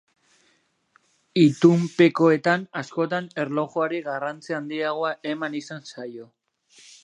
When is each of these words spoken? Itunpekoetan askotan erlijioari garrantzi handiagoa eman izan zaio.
Itunpekoetan 1.41 2.65
askotan 2.83 3.29
erlijioari 3.45 4.03
garrantzi 4.09 4.59
handiagoa 4.61 5.15
eman 5.37 5.63
izan 5.63 5.89
zaio. 5.95 6.31